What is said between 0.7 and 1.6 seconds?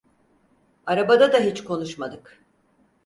Arabada da